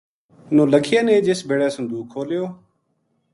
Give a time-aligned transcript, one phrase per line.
[0.55, 2.43] نولکھیا نے جس بِڑے صندوق کھولیو